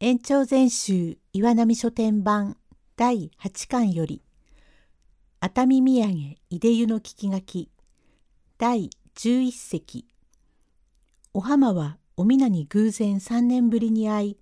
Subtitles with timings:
[0.00, 2.56] 延長全集岩波書店版
[2.94, 4.22] 第8巻より
[5.40, 7.68] 熱海土産いで湯の聞き書き
[8.58, 10.06] 第11席
[11.34, 14.38] お浜はお皆に偶然3年ぶりに会い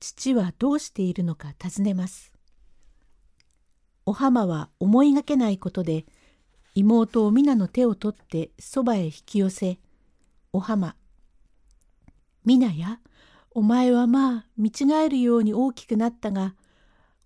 [0.00, 2.32] 父はどうしているのか尋ねます。
[4.06, 6.06] お浜は思いがけないことで
[6.74, 9.78] 妹お皆の手を取ってそばへ引き寄せ
[10.54, 10.96] 「お浜
[12.46, 12.98] 皆や
[13.52, 16.54] お前はまあ見違えるように大きくなったが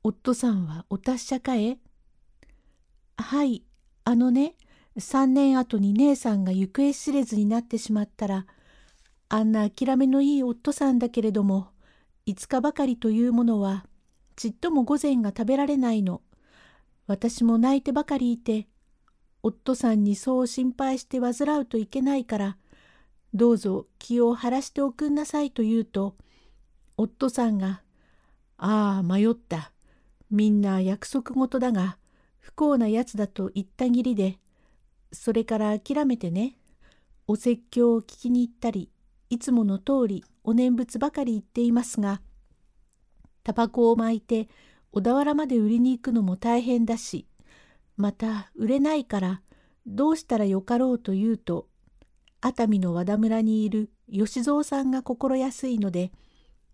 [0.03, 1.79] 夫さんはお達者かえ?」
[3.19, 3.63] 「はい
[4.05, 4.55] あのね
[4.97, 8.47] 3年後に姉さんが行方知れずになってしまったら
[9.29, 11.69] あんな諦めのいい夫さんだけれども
[12.27, 13.87] 5日ばかりというものは
[14.37, 16.23] ちっとも御前が食べられないの。
[17.07, 18.67] 私も泣いてばかりいて
[19.43, 22.57] 夫さんにそう心配して患うといけないから
[23.35, 26.17] どうぞ気を晴らしておくんなさいと言うと
[26.97, 27.83] 夫さんが
[28.57, 29.73] 「ああ迷った。
[30.31, 31.99] みんな約束事だが
[32.41, 34.39] 不幸なやつだと言ったぎりで
[35.13, 36.59] それから諦めてね。
[37.27, 38.91] お説教を聞きに行ったり
[39.31, 42.21] いつもの通りお念仏ばかり言っていますが
[43.43, 44.49] タバコを巻いて
[44.93, 47.27] 小田原まで売りに行くのも大変だし
[47.97, 49.43] また売れないから
[49.87, 51.67] どうしたらよかろうと言うと
[52.47, 56.13] 熱海の和田村にいる吉蔵さんが心安いので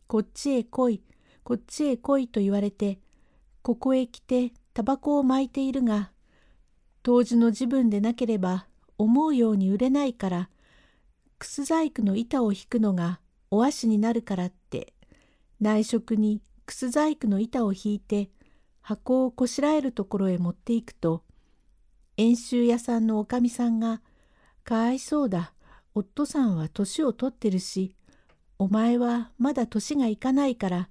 [0.08, 1.02] こっちへ来い
[1.44, 2.98] こっちへ来いと言われて
[3.62, 6.10] ここへ来てタバコを巻いているが
[7.04, 8.66] 当時の自分でなければ
[8.98, 10.50] 思うように売れないから
[11.38, 13.20] くす細工の板を引くのが
[13.52, 14.92] お足になるからって
[15.60, 18.28] 内職にくす細工の板を引いて
[18.80, 21.22] 箱をこしらえるところへ持っていくと
[22.16, 24.02] 遠州屋さんのおかみさんが
[24.64, 25.52] 「かわいそうだ
[25.94, 27.96] 夫さんは年を取ってるし、
[28.58, 30.88] お前はまだ年がいかないから、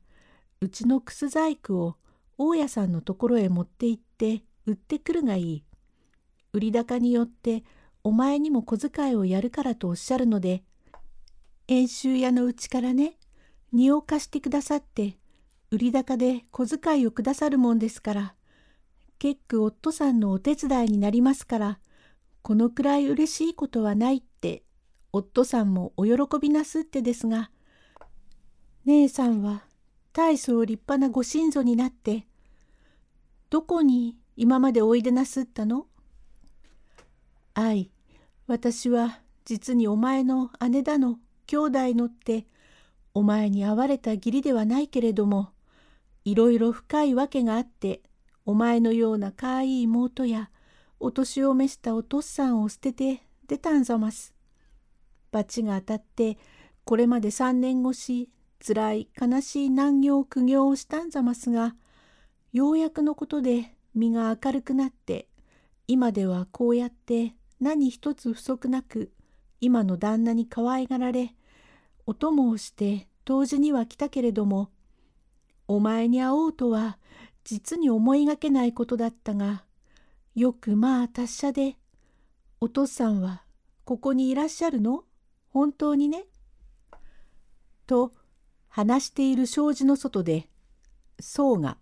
[0.61, 1.95] うちのくす細工を
[2.37, 5.63] 大家さんのところへ持って行って売ってくるがいい。
[6.51, 7.63] 売り高によって
[8.03, 10.63] お前にも小遣いをやるからとおっしゃるので、
[11.67, 13.13] 遠州屋のうちからね、
[13.71, 15.17] 荷を貸してくださって、
[15.71, 18.35] 売り高で小遣いをくださるもんですから、
[19.19, 21.79] 結構夫さんのお手伝いになりますから、
[22.41, 24.63] このくらい嬉しいことはないって
[25.11, 27.51] 夫さんもお喜びなすってですが、
[28.85, 29.63] 姉さんは
[30.13, 32.27] 大層立派なご親祖になって、
[33.49, 35.87] どこに今までおいでなすったの
[37.53, 37.91] 愛、
[38.47, 42.45] 私は実にお前の姉だの兄弟のって
[43.13, 45.49] お前に会われた義理ではないけれども
[46.23, 48.01] いろいろ深いわけがあって
[48.45, 50.51] お前のようなかわいい妹や
[50.99, 54.38] お年を召したお父さんを捨てて出たんざます。
[55.31, 56.37] 罰が当たって
[56.83, 58.29] これまで3年越し
[58.59, 61.75] つらい悲しい難行苦行をしたんざますが
[62.51, 65.27] ようやくのことで身が明るくなって
[65.87, 69.11] 今ではこうやって何一つ不足なく
[69.61, 71.33] 今の旦那に可愛がられ
[72.05, 74.69] お供をして当時には来たけれども
[75.67, 76.97] お前に会おうとは
[77.43, 79.63] 実に思いがけないことだったが
[80.35, 81.75] よくまあ達者で
[82.61, 83.43] お父さんは
[83.85, 85.03] ここにいらっしゃるの？
[85.49, 86.25] 本当にね。
[87.87, 88.11] と
[88.67, 90.47] 話している障子の外で
[91.19, 91.77] 宋が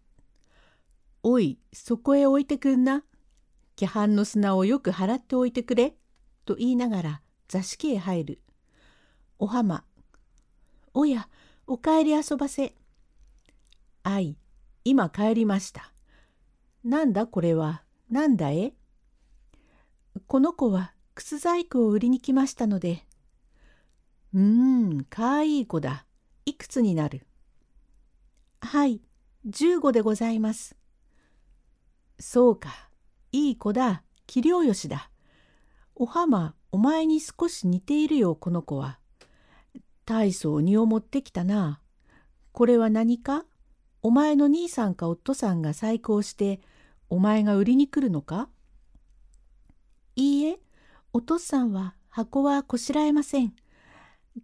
[1.21, 3.03] 「おいそこへ置いてくんな。
[3.79, 5.95] 規範の砂をよく払っておいてくれ」
[6.45, 8.41] と言いながら座敷へ入る。
[9.37, 9.83] お浜
[10.95, 11.29] 「おや
[11.67, 12.75] お帰り遊ばせ」
[14.01, 14.37] 「あい
[14.83, 15.93] 今帰りました」
[16.83, 18.73] 「なんだこれはなんだえ?」
[20.25, 23.05] この子はくす細工を売りに来ましたので
[24.37, 26.05] うーん、かわいい子だ。
[26.45, 27.25] いくつになる？
[28.61, 29.01] はい、
[29.47, 30.75] 15でございます。
[32.19, 32.91] そうか、
[33.31, 35.09] いい子だ、器量よしだ。
[35.95, 38.99] お浜、お前に少し似ているよ、この子は。
[40.05, 41.81] 大層荷を持ってきたな。
[42.51, 43.43] これは何か？
[44.03, 46.61] お前の兄さんか夫さんが再興して、
[47.09, 48.49] お前が売りに来るのか？
[50.15, 50.59] いいえ、
[51.11, 53.55] お父さんは箱はこしらえません。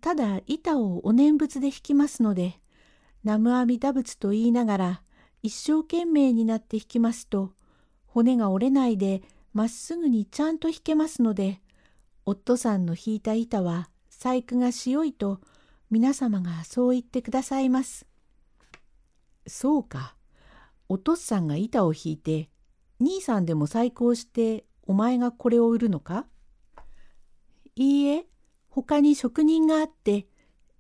[0.02, 2.60] ただ板をお念仏で引きますので、
[3.24, 5.02] 南無阿弥陀仏と言いながら
[5.42, 7.54] 一生懸命になって引きますと、
[8.06, 9.22] 骨が折れないで
[9.54, 11.62] まっすぐにちゃんと引けますので、
[12.26, 15.42] 夫さんの引いた板は細工がしよいと
[15.90, 18.06] 皆様がそう言ってくださいます。
[19.46, 20.16] そうか。
[20.90, 22.50] お父さんが板を引いて、
[23.00, 26.26] 兄さんでも細工をしてお前がこれを売るのか？
[27.76, 28.26] いいえ、
[28.76, 30.26] 他に職人があって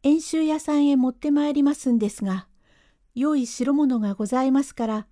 [0.01, 2.47] 遠州屋さんへ持ってまいりますんですが
[3.13, 5.07] 良い代物がございますから、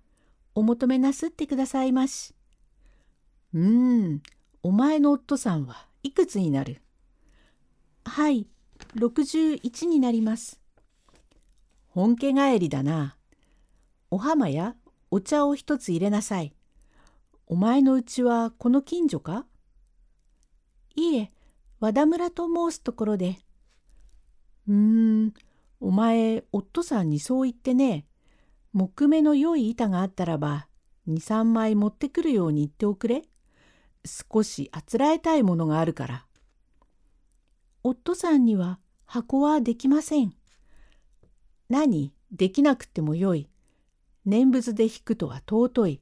[0.56, 2.34] お求めなすってくださいまし。
[3.54, 4.22] うーん、
[4.64, 6.82] お前の夫さんはいくつになる？
[8.04, 8.48] はい、
[8.96, 10.60] 61になります。
[11.86, 13.16] 本家帰りだな。
[14.10, 14.74] お浜や
[15.12, 16.52] お茶を一つ入れなさい。
[17.46, 19.46] お前のうちはこの近所か？
[20.96, 21.30] いいえ、
[21.82, 23.38] 和田村と申すところで。
[24.68, 24.74] うー
[25.26, 25.34] ん、
[25.80, 28.06] お前、夫さんにそう言ってね、
[28.72, 30.68] 木目の良い板があったらば、
[31.06, 33.24] 二三枚持ってくるように言っておくれ。
[34.04, 36.24] 少しあつらえたいものがあるから。
[37.82, 40.34] 夫さんには箱はできません。
[41.68, 42.14] 何？
[42.30, 43.48] できなくてもよい。
[44.24, 46.00] 念仏で引くとは尊い。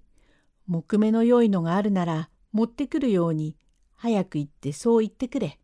[0.66, 3.56] 木目の良いのがあるなら持ってくるように
[3.94, 5.58] 早く言ってそう言ってくれ。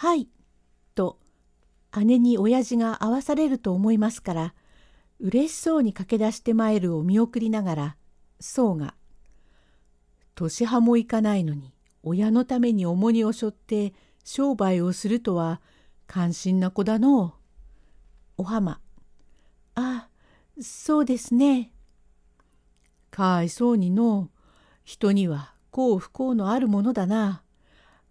[0.00, 0.28] はい。
[0.94, 1.18] と
[2.04, 4.54] 姉に親父が会わされると思いますから
[5.18, 7.96] 嬉しそうに駆け出して参るを見送りながら
[8.38, 8.94] 宋が
[10.36, 11.74] 「年派もいかないのに
[12.04, 13.92] 親のために重荷を背負って
[14.22, 15.60] 商売をするとは
[16.06, 17.32] 関心な子だのう。
[18.36, 18.80] お浜
[19.74, 20.08] ああ
[20.62, 21.72] そうですね。
[23.10, 24.30] かわいそうにの
[24.84, 27.42] 人には幸不幸のあるものだな。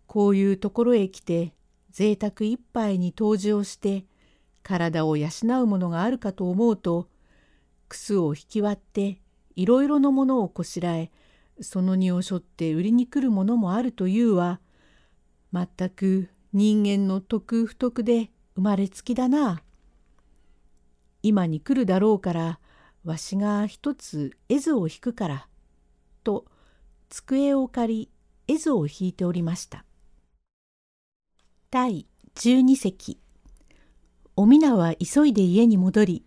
[0.06, 1.54] こういうところへ来て
[1.97, 4.05] 贅沢一杯に湯治をして
[4.61, 5.29] 体を養
[5.63, 7.09] うものがあるかと思うと
[7.89, 9.19] くすを引き割って
[9.55, 11.09] いろいろなものをこしらえ
[11.59, 14.59] その荷を背負って売りに来るものもあるというは
[15.51, 19.63] 全く人間の得不得で生まれつきだな。
[21.23, 22.59] 今に来るだろうから
[23.05, 25.47] わしが一つ絵図を引くから」
[26.23, 26.45] と
[27.09, 28.11] 机を借
[28.47, 29.87] り絵図を引いておりました。
[31.69, 33.19] 第12席。
[34.37, 36.23] お皆は急いで家に戻り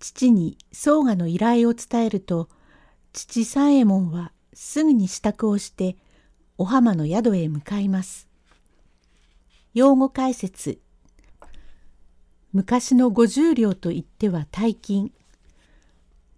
[0.00, 2.48] 父に宗我の依頼を伝えると
[3.12, 5.98] 父三右衛門はすぐに支度をして
[6.56, 8.26] お浜の宿へ向かいます。
[9.74, 10.80] 用語解説。
[12.54, 15.12] 昔の五十両といっては大金。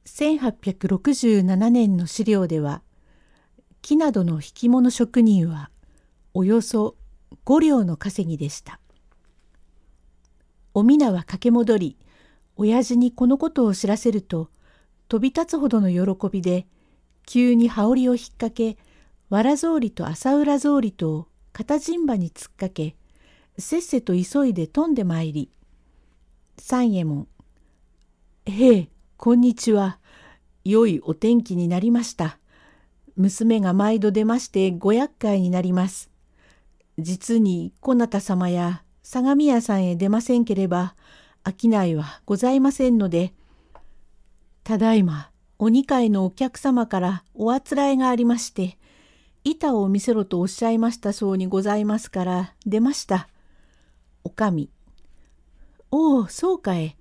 [0.05, 2.83] 1867年の資料では
[3.83, 5.71] 木などの引き物職人は
[6.35, 6.97] およそ
[7.45, 8.81] 5両の稼ぎでした。
[10.75, 11.97] お皆は駆け戻り
[12.57, 14.51] 親父にこのことを知らせると
[15.09, 16.67] 飛び立つほどの喜びで
[17.25, 18.77] 急に羽織を引っ掛け
[19.31, 22.95] わら草履と浅浦草履とを肩陣馬に突っかけ
[23.59, 25.51] せっせと急いで飛んでまいり
[26.59, 27.27] 三右衛門
[28.45, 29.99] 「へえこんにちは。
[30.63, 32.39] 良いお天気になりました。
[33.17, 36.11] 娘が毎度出ましてご厄介になります。
[36.99, 40.95] 実に小なた様や相模屋さんへ出ませんければ
[41.45, 43.33] 商いはございませんので
[44.65, 48.79] ただいまお二階のお客様からおあつらえがありまして
[49.49, 53.29] 板を見せろとおっしゃいましたそうにございますから出ました。
[54.25, 54.71] おかみ。
[55.93, 56.97] おお、そうかえ。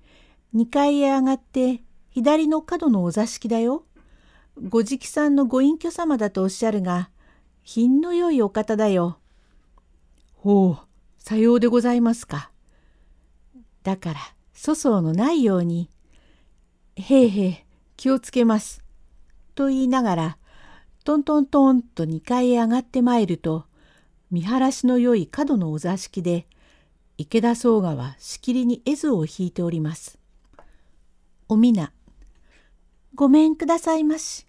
[0.54, 1.82] 2階へ上がって
[2.12, 3.84] 左の角のお座敷だよ。
[4.62, 7.10] ご直参のご隠居様だとおっしゃるが、
[7.64, 9.18] 品の良いお方だよ。
[10.46, 10.88] ほう、
[11.18, 12.52] さようでございますか。
[13.82, 14.20] だから、
[14.56, 15.90] 粗相のないように。
[16.98, 17.58] へいへい、
[17.98, 18.84] 気をつけます。
[19.56, 20.38] と言いながら、
[21.04, 23.66] トントントンと2階へ上がってまいると、
[24.30, 26.46] 見晴らしの良い角のお座敷で、
[27.18, 30.20] 池田宗我はしきりに絵図を引いております。
[31.50, 31.92] おみな。
[33.16, 34.46] ごめんくださいまし。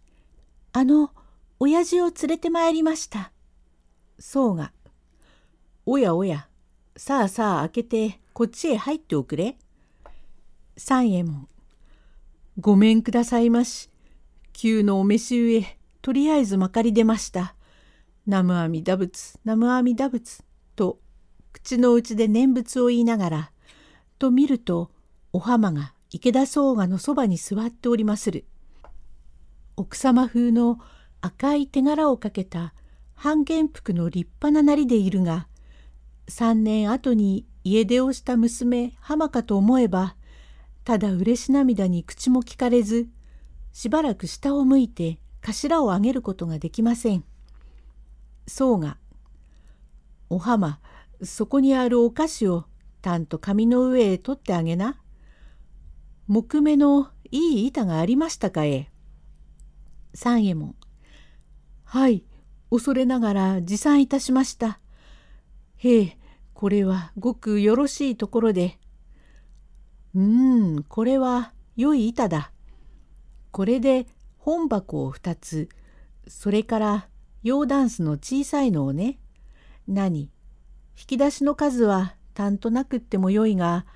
[0.74, 1.10] あの、
[1.58, 3.32] 親父を連れてまいりました。
[4.18, 4.75] 宗我。
[5.88, 6.48] おやおや、
[6.96, 9.56] さあさあ開けてこっちへ入っておくれ。
[10.76, 11.46] 三右衛門。
[12.58, 13.88] ごめんくださいまし。
[14.52, 17.54] 急のお召し上、とりあえずまかり出ました。
[18.26, 20.42] 南無阿弥陀仏、南無阿弥陀仏、
[20.74, 20.98] と
[21.52, 23.52] 口の内で念仏を言いながら、
[24.18, 24.90] と見ると、
[25.32, 28.44] お浜が池田宗我のそばに座っておりまする。
[29.76, 30.80] 奥様風の
[31.20, 32.74] 赤い手柄をかけた
[33.14, 35.46] 半元服の立派ななりでいるが、
[36.28, 40.16] 三年後に家出をした娘浜かと思えば、
[40.84, 43.08] ただ嬉し涙に口も聞かれず、
[43.72, 47.24] しばらく下を向いて頭を上げることができません。
[48.46, 48.98] そうが、
[50.28, 50.80] お浜、
[51.22, 52.66] そこにあるお菓子を
[53.02, 55.00] たんと紙の上へ取ってあげな。
[56.26, 58.90] 木目のいい板がありましたかえ。
[60.14, 60.74] 三右衛門。
[61.84, 62.24] はい、
[62.70, 64.80] 恐れながら持参いたしました。
[65.78, 66.18] へえ、
[66.54, 68.78] これはごくよろしいところで。
[70.14, 72.52] うーん、これは良い板だ。
[73.50, 74.06] これで
[74.38, 75.68] 本箱を2つ、
[76.26, 77.08] それから
[77.42, 79.18] 洋ダンスの小さいのをね。
[79.86, 80.30] 何？
[80.98, 83.86] 引き出しの数はたんとなくってもよいが、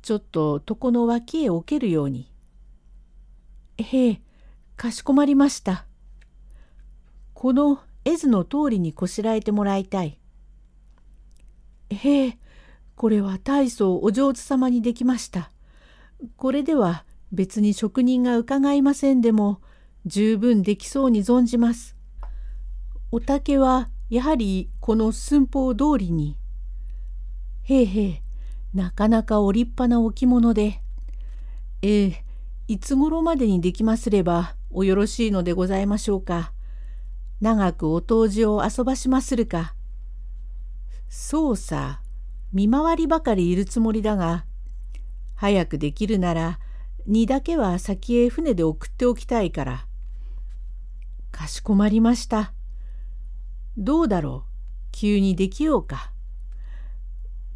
[0.00, 2.32] ちょっと床の脇へ置けるように。
[3.76, 4.22] へえ、
[4.76, 5.86] かしこまりました。
[7.34, 10.18] この絵図の通りにこしらえてもらいたい。
[11.90, 12.38] へえ、
[12.96, 15.50] これは大層お上手様にできました。
[16.36, 19.60] これでは別に職人が伺いませんでも
[20.06, 21.96] 十分できそうに存じます。
[23.10, 26.36] お竹はやはりこの寸法通りに。
[27.62, 28.22] へえへえ、
[28.74, 30.82] なかなかお立派な置物で。
[31.82, 32.24] ええ、
[32.66, 36.52] いつ頃までにできますればおよろしいのでございましょうか。
[37.40, 39.74] 長くお湯治を遊ばしまするか。
[41.08, 42.02] そうさ、
[42.52, 44.44] 見回りばかりいるつもりだが、
[45.34, 46.58] 早くできるなら、
[47.06, 49.86] 荷だけは先へ船で送っておきたいから。
[51.30, 52.52] かしこまりました。
[53.76, 54.50] どうだろう？
[54.92, 56.12] 急にできようか。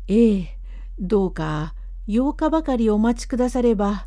[0.09, 0.59] ええ、
[0.99, 1.75] どうか
[2.09, 4.07] 8日ばかりお待ちくだされば、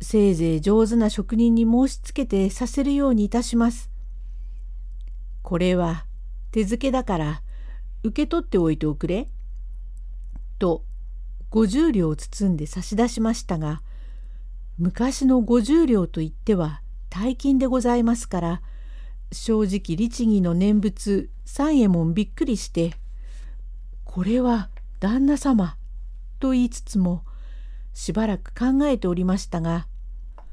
[0.00, 3.90] せいぜい上手な職人に申しつけてさせるようにいたします。
[5.42, 6.06] これは
[6.50, 7.42] 手付けだから
[8.02, 9.28] 受け取っておいておくれ。
[10.58, 10.84] と
[11.50, 13.82] 50両を包んで差し出しましたが
[14.78, 18.62] 昔の50両といっては大金でございますから
[19.32, 22.94] 正直律儀の念仏三右衛門びっくりして
[24.04, 25.76] 「これは旦那様」
[26.38, 27.24] と言いつつも
[27.92, 29.88] しばらく考えておりましたが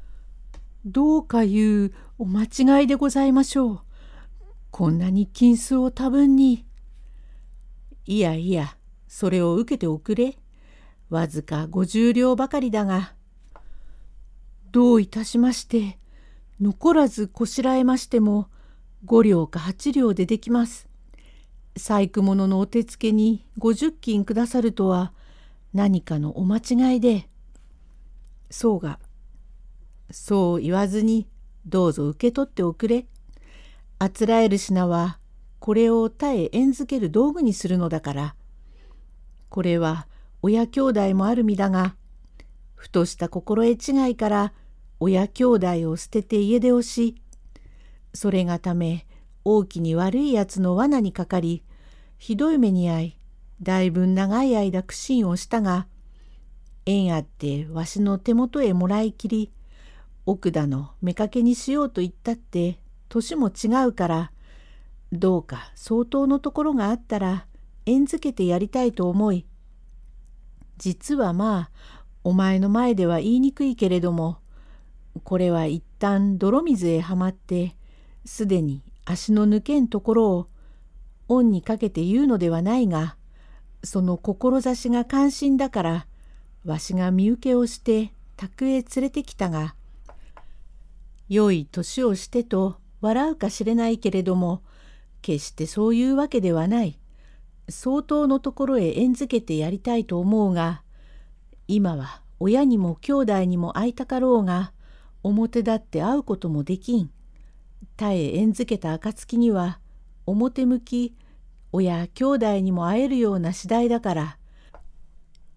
[0.84, 3.80] 「どうかいうお間違いでございましょう。
[4.70, 6.66] こんなに金子を多分に。
[8.06, 8.76] いやいや、
[9.08, 10.36] それを受けておくれ。
[11.10, 13.14] わずか50両ばかりだが。
[14.72, 15.98] どういたしまして、
[16.60, 18.48] 残らずこしらえましても、
[19.06, 20.88] 5両か8両でできます。
[21.76, 25.12] 細工物のお手付けに50金くださるとは、
[25.72, 27.28] 何かのお間違いで。
[28.50, 28.98] そうが、
[30.10, 31.28] そう言わずに、
[31.66, 33.06] どうぞ受け取っておくれ。
[33.98, 35.19] あつらえる品は
[35.60, 38.34] これを他へ縁づける道具にするのだから。
[39.50, 40.08] これは
[40.42, 41.94] 親兄弟もある身だが、
[42.74, 44.52] ふとした心得違いから
[44.98, 47.20] 親兄弟を捨てて家出をし、
[48.14, 49.06] それがため
[49.44, 51.62] 大きに悪いやつの罠にかかり、
[52.18, 53.16] ひどい目に遭い、
[53.62, 55.86] だいぶ長い間苦心をしたが、
[56.86, 59.52] 縁あってわしの手元へもらいきり、
[60.24, 64.32] 奥田の妾にしようと言ったって年も違うから
[65.12, 67.46] どうか相当のところがあったら
[67.86, 69.46] 縁づけてやりたいと思い
[70.78, 71.70] 実はまあ
[72.22, 74.38] お前の前では言いにくいけれども
[75.24, 77.74] これは一旦泥水へはまって
[78.24, 80.46] すでに足の抜けんところを
[81.28, 83.16] 恩にかけて言うのではないが
[83.82, 86.06] その志が関心だから
[86.64, 89.74] わしが身請けをして宅へ連れてきたが
[91.28, 94.62] 良い年をしてと笑うかしれないけれども
[95.20, 96.98] 決してそういうわけではない。
[97.68, 100.82] 相当のところへ縁づけてやりたいと思うが
[101.68, 104.72] 今は親にも兄弟にも会いたかろうが
[105.22, 107.10] 表立って会うこともできん。
[107.96, 109.78] 他へ縁づけた暁には
[110.26, 111.14] 表向き
[111.72, 114.38] 親兄弟にも会えるような次第だから。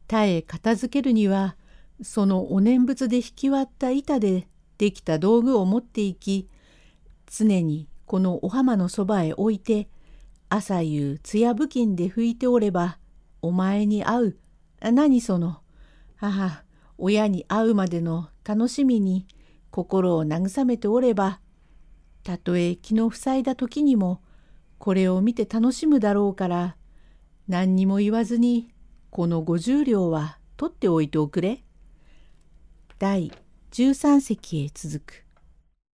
[0.08, 1.56] 他へ片付けるには
[2.02, 6.50] そのお念仏で引き割った板でできた道具を持っていき
[7.26, 9.90] 常にこのお浜のそばへ置いて
[10.48, 13.00] 朝夕艶布巾で拭いておれば
[13.42, 14.38] お前に会う
[14.82, 15.62] 何その
[16.18, 16.64] 母
[17.00, 19.26] 親に会うまでの楽しみに
[19.72, 21.40] 心を慰めておれば
[22.24, 24.22] たとえ気の塞いだ時にも
[24.78, 26.76] これを見て楽しむだろうから
[27.48, 28.70] 何にも言わずに
[29.10, 31.64] この50両は取っておいておくれ。
[33.00, 33.32] 第
[33.72, 35.23] 13席へ続く。